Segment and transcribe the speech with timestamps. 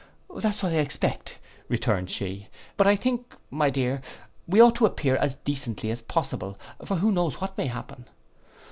[0.35, 1.37] '—'That is what I expect,'
[1.69, 4.01] returned she; 'but I think, my dear,
[4.47, 8.09] we ought to appear there as decently as possible, for who knows what may happen?